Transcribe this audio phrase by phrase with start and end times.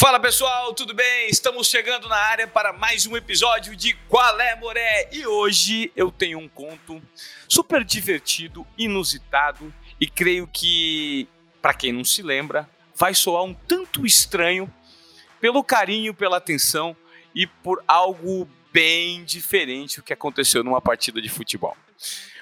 [0.00, 1.28] Fala pessoal, tudo bem?
[1.28, 5.10] Estamos chegando na área para mais um episódio de Qual é Moré?
[5.12, 7.02] E hoje eu tenho um conto
[7.46, 11.28] super divertido, inusitado e creio que,
[11.60, 14.72] para quem não se lembra, vai soar um tanto estranho
[15.38, 16.96] pelo carinho, pela atenção
[17.34, 21.76] e por algo bem diferente o que aconteceu numa partida de futebol.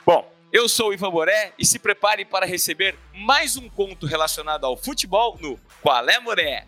[0.07, 4.65] Bom, eu sou o Ivan Moré e se prepare para receber mais um conto relacionado
[4.65, 6.65] ao futebol no Qual é Moré?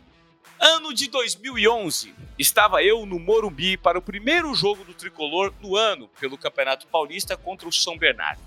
[0.58, 6.08] Ano de 2011, estava eu no Morumbi para o primeiro jogo do tricolor do ano
[6.20, 8.42] pelo Campeonato Paulista contra o São Bernardo.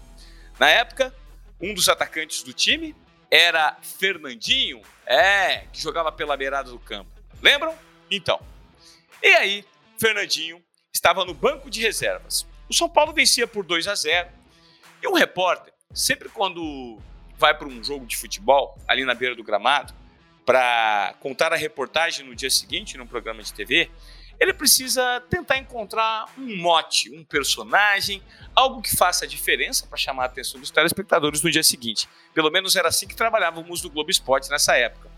[0.59, 1.13] Na época,
[1.59, 2.95] um dos atacantes do time
[3.31, 7.09] era Fernandinho, é, que jogava pela beirada do campo.
[7.41, 7.75] Lembram?
[8.11, 8.39] Então.
[9.21, 9.66] E aí,
[9.97, 10.63] Fernandinho
[10.94, 12.45] estava no banco de reservas.
[12.69, 14.30] O São Paulo vencia por 2 a 0
[15.02, 16.99] e um repórter, sempre quando
[17.38, 19.94] vai para um jogo de futebol ali na beira do gramado,
[20.45, 23.89] para contar a reportagem no dia seguinte, num programa de TV,
[24.39, 28.22] ele precisa tentar encontrar um mote, um personagem,
[28.53, 32.09] algo que faça a diferença para chamar a atenção dos telespectadores no dia seguinte.
[32.33, 35.09] Pelo menos era assim que trabalhávamos no Globo Esporte nessa época.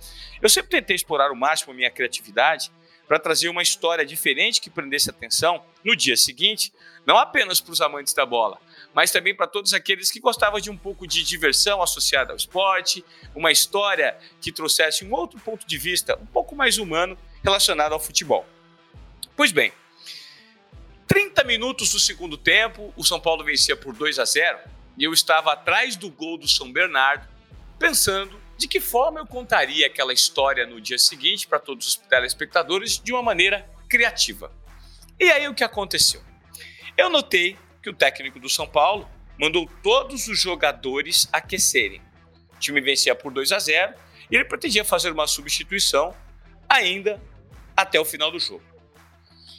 [0.42, 2.72] Eu sempre tentei explorar o máximo a minha criatividade
[3.08, 6.74] para trazer uma história diferente que prendesse atenção no dia seguinte,
[7.06, 8.60] não apenas para os amantes da bola,
[8.94, 13.06] mas também para todos aqueles que gostavam de um pouco de diversão associada ao esporte,
[13.36, 18.00] uma história que trouxesse um outro ponto de vista um pouco mais humano relacionado ao
[18.00, 18.46] futebol.
[19.36, 19.72] Pois bem,
[21.08, 24.58] 30 minutos do segundo tempo, o São Paulo vencia por 2 a 0
[24.98, 27.28] e eu estava atrás do gol do São Bernardo,
[27.78, 33.00] pensando de que forma eu contaria aquela história no dia seguinte para todos os telespectadores
[33.00, 34.52] de uma maneira criativa.
[35.20, 36.22] E aí o que aconteceu?
[36.98, 42.02] Eu notei que o técnico do São Paulo mandou todos os jogadores aquecerem.
[42.54, 43.94] O time vencia por 2 a 0
[44.32, 46.16] e ele pretendia fazer uma substituição
[46.68, 47.22] ainda
[47.76, 48.64] até o final do jogo.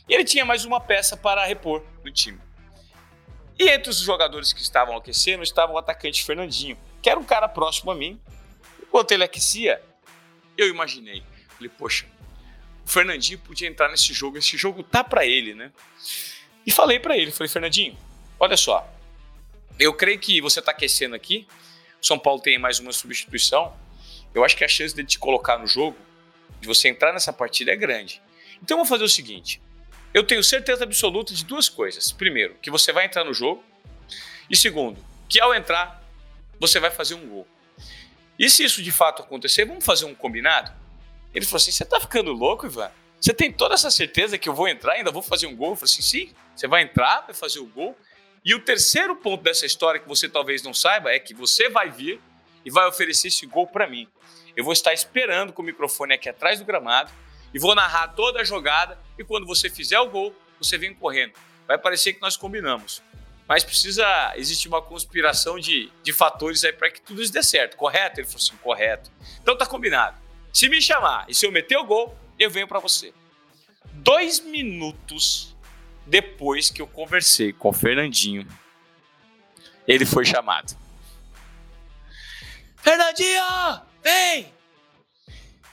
[0.09, 2.41] E ele tinha mais uma peça para repor no time.
[3.59, 7.49] E entre os jogadores que estavam aquecendo estava o atacante Fernandinho, que era um cara
[7.49, 8.21] próximo a mim.
[8.87, 9.83] Enquanto ele aquecia,
[10.57, 12.07] eu imaginei, falei, poxa,
[12.85, 15.73] o Fernandinho podia entrar nesse jogo, esse jogo tá para ele, né?
[16.67, 17.97] E falei para ele, falei, Fernandinho,
[18.39, 18.87] Olha só,
[19.79, 21.47] eu creio que você está aquecendo aqui.
[22.03, 23.75] O São Paulo tem mais uma substituição.
[24.35, 25.97] Eu acho que a chance de te colocar no jogo,
[26.61, 28.21] de você entrar nessa partida, é grande.
[28.63, 29.61] Então eu vou fazer o seguinte:
[30.13, 32.13] eu tenho certeza absoluta de duas coisas.
[32.13, 33.65] Primeiro, que você vai entrar no jogo.
[34.51, 36.05] E segundo, que ao entrar,
[36.61, 37.49] você vai fazer um gol.
[38.39, 40.73] E se isso de fato acontecer, vamos fazer um combinado?
[41.35, 42.91] Ele falou assim: você tá ficando louco, Ivan?
[43.21, 45.71] Você tem toda essa certeza que eu vou entrar ainda vou fazer um gol?
[45.71, 47.97] Eu falei assim: sim, você vai entrar, vai fazer o gol
[48.47, 51.91] e o terceiro ponto dessa história que você talvez não saiba é que você vai
[51.91, 52.21] vir
[52.65, 54.07] e vai oferecer esse gol para mim.
[54.55, 57.11] Eu vou estar esperando com o microfone aqui atrás do gramado
[57.53, 61.33] e vou narrar toda a jogada e quando você fizer o gol, você vem correndo.
[61.67, 63.03] Vai parecer que nós combinamos.
[63.49, 67.77] Mas precisa existir uma conspiração de, de fatores aí para que tudo isso dê certo,
[67.77, 68.21] correto?
[68.21, 69.11] Ele falou assim, correto.
[69.41, 70.19] Então tá combinado.
[70.53, 73.15] Se me chamar e se eu meter o gol, eu venho para você.
[73.93, 75.55] Dois minutos
[76.07, 78.47] depois que eu conversei com o Fernandinho,
[79.87, 80.77] ele foi chamado.
[82.77, 83.43] Fernandinho,
[84.03, 84.53] vem!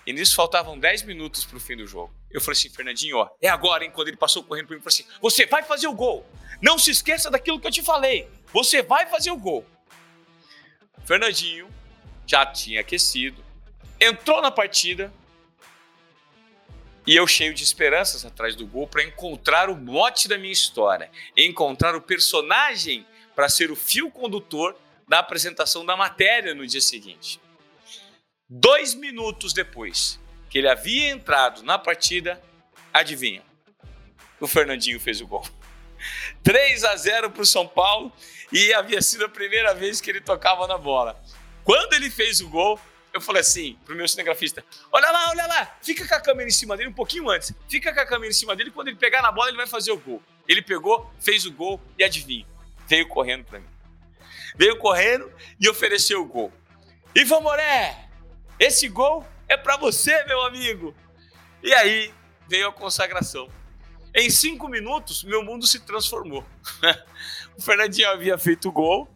[0.05, 2.13] E nisso faltavam 10 minutos para o fim do jogo.
[2.33, 3.91] Eu falei assim, Fernandinho, ó, é agora, hein?
[3.93, 6.25] Quando ele passou correndo para mim, eu falei assim: você vai fazer o gol.
[6.61, 8.27] Não se esqueça daquilo que eu te falei.
[8.51, 9.65] Você vai fazer o gol.
[11.05, 11.69] Fernandinho
[12.25, 13.43] já tinha aquecido,
[13.99, 15.13] entrou na partida
[17.05, 21.11] e eu cheio de esperanças atrás do gol para encontrar o mote da minha história,
[21.35, 23.05] encontrar o personagem
[23.35, 24.75] para ser o fio condutor
[25.07, 27.41] da apresentação da matéria no dia seguinte.
[28.49, 30.19] Dois minutos depois
[30.53, 32.39] que ele havia entrado na partida,
[32.93, 33.41] adivinha?
[34.39, 35.43] O Fernandinho fez o gol.
[36.43, 38.13] 3 a 0 para o São Paulo
[38.51, 41.19] e havia sido a primeira vez que ele tocava na bola.
[41.63, 42.79] Quando ele fez o gol,
[43.11, 46.53] eu falei assim pro meu cinegrafista: olha lá, olha lá, fica com a câmera em
[46.53, 47.51] cima dele um pouquinho antes.
[47.67, 49.91] Fica com a câmera em cima dele, quando ele pegar na bola, ele vai fazer
[49.91, 50.21] o gol.
[50.47, 52.45] Ele pegou, fez o gol e adivinha,
[52.87, 53.69] veio correndo para mim.
[54.55, 56.53] Veio correndo e ofereceu o gol.
[57.15, 58.07] Ivan Moré,
[58.59, 60.93] esse gol é para você, meu amigo.
[61.61, 62.13] E aí
[62.47, 63.49] veio a consagração.
[64.13, 66.45] Em cinco minutos, meu mundo se transformou.
[67.57, 69.09] o Fernandinho havia feito o gol,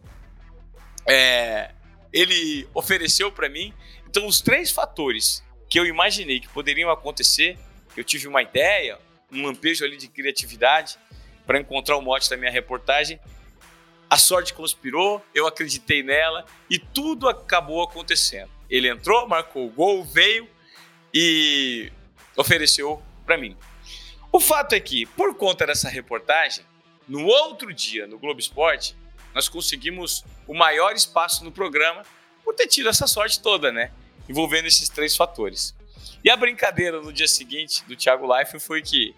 [1.06, 1.72] é,
[2.12, 3.72] ele ofereceu para mim
[4.08, 7.58] então, os três fatores que eu imaginei que poderiam acontecer,
[7.94, 8.98] eu tive uma ideia,
[9.30, 10.98] um lampejo ali de criatividade
[11.46, 13.20] para encontrar o mote da minha reportagem.
[14.08, 18.50] A sorte conspirou, eu acreditei nela e tudo acabou acontecendo.
[18.68, 20.48] Ele entrou, marcou o gol, veio
[21.12, 21.90] e
[22.36, 23.56] ofereceu para mim.
[24.30, 26.64] O fato é que, por conta dessa reportagem,
[27.08, 28.94] no outro dia, no Globo Esporte,
[29.34, 32.02] nós conseguimos o maior espaço no programa
[32.44, 33.90] por ter tido essa sorte toda, né?
[34.28, 35.74] Envolvendo esses três fatores.
[36.22, 39.14] E a brincadeira no dia seguinte do Thiago Life foi que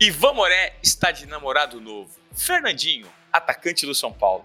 [0.00, 2.10] Ivan Moré está de namorado novo.
[2.34, 4.44] Fernandinho, atacante do São Paulo.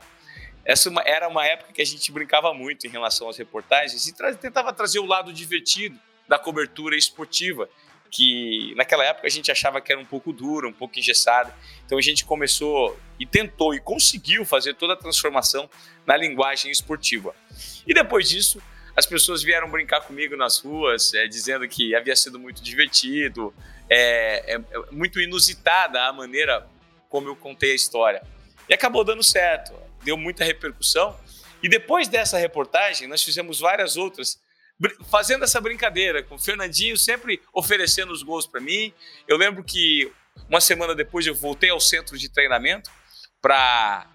[0.70, 4.14] Essa é era uma época que a gente brincava muito em relação às reportagens e
[4.14, 7.68] tra tentava trazer o lado divertido da cobertura esportiva
[8.12, 11.52] que naquela época a gente achava que era um pouco dura, um pouco engessada.
[11.84, 15.68] Então a gente começou e tentou e conseguiu fazer toda a transformação
[16.06, 17.36] na linguagem esportiva.
[17.88, 18.62] E depois disso,
[18.96, 23.52] as pessoas vieram brincar comigo nas ruas, é, dizendo que havia sido muito divertido,
[23.90, 24.62] é, é,
[24.92, 26.68] muito inusitada a maneira
[27.10, 28.22] como eu contei a história.
[28.70, 29.74] E acabou dando certo,
[30.04, 31.20] deu muita repercussão.
[31.62, 34.40] E depois dessa reportagem, nós fizemos várias outras
[35.10, 38.94] fazendo essa brincadeira, com o Fernandinho sempre oferecendo os gols para mim.
[39.28, 40.10] Eu lembro que
[40.48, 42.90] uma semana depois eu voltei ao centro de treinamento
[43.42, 44.08] para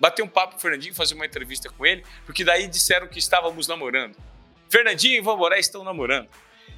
[0.00, 3.18] bater um papo com o Fernandinho, fazer uma entrevista com ele, porque daí disseram que
[3.18, 4.16] estávamos namorando.
[4.70, 6.28] Fernandinho e Ivan Moré estão namorando.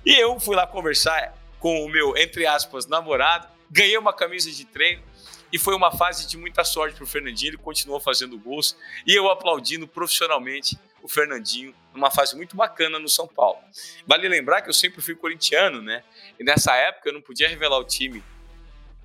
[0.04, 4.64] E eu fui lá conversar com o meu, entre aspas, namorado, ganhei uma camisa de
[4.64, 5.02] treino
[5.52, 8.76] e foi uma fase de muita sorte para o Fernandinho, ele continuou fazendo gols
[9.06, 13.58] e eu aplaudindo profissionalmente o Fernandinho numa fase muito bacana no São Paulo.
[14.06, 16.04] Vale lembrar que eu sempre fui corintiano, né?
[16.38, 18.22] E nessa época eu não podia revelar o time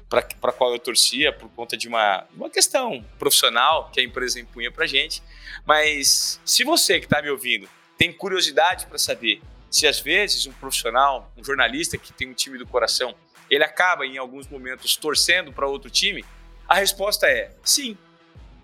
[0.09, 4.71] para qual eu torcia por conta de uma, uma questão profissional que a empresa impunha
[4.71, 5.24] para gente.
[5.65, 10.53] Mas se você que está me ouvindo tem curiosidade para saber se às vezes um
[10.53, 13.15] profissional, um jornalista que tem um time do coração,
[13.50, 16.24] ele acaba em alguns momentos torcendo para outro time,
[16.67, 17.97] a resposta é sim.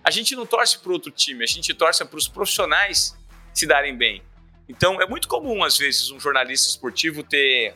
[0.03, 3.15] A gente não torce para outro time, a gente torce para os profissionais
[3.53, 4.23] se darem bem.
[4.67, 7.75] Então é muito comum, às vezes, um jornalista esportivo ter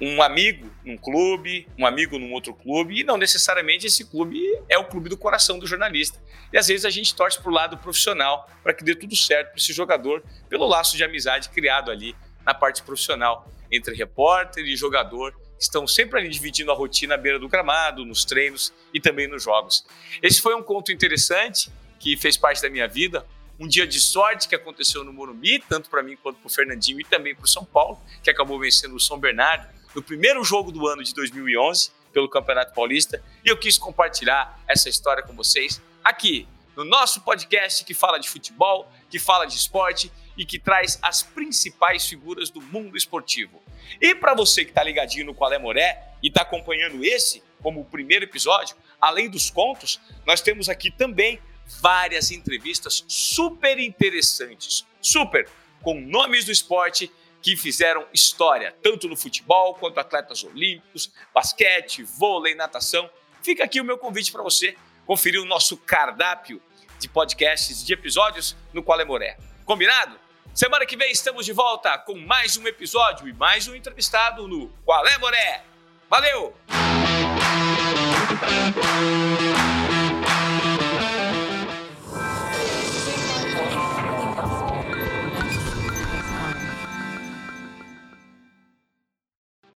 [0.00, 4.78] um amigo num clube, um amigo num outro clube, e não necessariamente esse clube é
[4.78, 6.18] o clube do coração do jornalista.
[6.50, 9.48] E às vezes a gente torce para o lado profissional para que dê tudo certo
[9.48, 14.74] para esse jogador, pelo laço de amizade criado ali na parte profissional entre repórter e
[14.74, 19.28] jogador, estão sempre ali dividindo a rotina à beira do gramado, nos treinos e também
[19.28, 19.84] nos jogos.
[20.22, 23.26] Esse foi um conto interessante que fez parte da minha vida,
[23.58, 26.98] um dia de sorte que aconteceu no Morumbi, tanto para mim quanto para o Fernandinho
[26.98, 30.72] e também para o São Paulo, que acabou vencendo o São Bernardo no primeiro jogo
[30.72, 33.22] do ano de 2011 pelo Campeonato Paulista.
[33.44, 38.30] E eu quis compartilhar essa história com vocês aqui no nosso podcast que fala de
[38.30, 40.10] futebol, que fala de esporte
[40.40, 43.62] e que traz as principais figuras do mundo esportivo.
[44.00, 47.82] E para você que está ligadinho no Qual é Moré e está acompanhando esse como
[47.82, 51.38] o primeiro episódio, além dos contos, nós temos aqui também
[51.82, 55.46] várias entrevistas super interessantes, super,
[55.82, 57.12] com nomes do esporte
[57.42, 63.10] que fizeram história, tanto no futebol quanto atletas olímpicos, basquete, vôlei, natação.
[63.42, 66.62] Fica aqui o meu convite para você conferir o nosso cardápio
[66.98, 69.36] de podcasts, de episódios no Qual é Moré.
[69.66, 70.29] Combinado?
[70.54, 74.68] Semana que vem estamos de volta com mais um episódio e mais um entrevistado no
[74.84, 75.62] Qual é Moré.
[76.08, 76.54] Valeu!